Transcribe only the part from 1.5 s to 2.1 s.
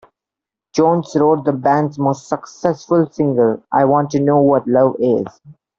band's